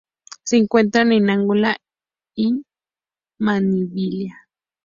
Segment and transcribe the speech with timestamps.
[0.43, 1.77] Se encuentra en Angola
[2.35, 2.63] y
[3.37, 4.47] Namibia.